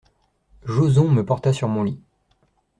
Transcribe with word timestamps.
Joson 0.65 1.09
me 1.11 1.21
porta 1.23 1.53
sur 1.53 1.67
mon 1.67 1.83
lit. 1.83 2.01